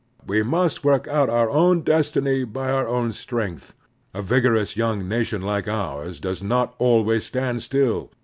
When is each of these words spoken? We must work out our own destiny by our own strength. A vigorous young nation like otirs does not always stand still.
We 0.25 0.41
must 0.41 0.83
work 0.83 1.07
out 1.07 1.29
our 1.29 1.47
own 1.51 1.81
destiny 1.81 2.43
by 2.43 2.71
our 2.71 2.87
own 2.87 3.11
strength. 3.11 3.75
A 4.15 4.23
vigorous 4.23 4.75
young 4.75 5.07
nation 5.07 5.43
like 5.43 5.67
otirs 5.67 6.19
does 6.19 6.41
not 6.41 6.73
always 6.79 7.23
stand 7.27 7.61
still. 7.61 8.09